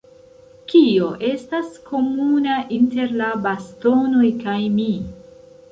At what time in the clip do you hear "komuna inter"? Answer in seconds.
1.91-3.15